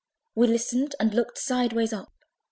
We 0.33 0.47
listened 0.47 0.95
and 0.99 1.13
looked 1.13 1.37
sideways 1.37 1.93
up! 1.93 2.11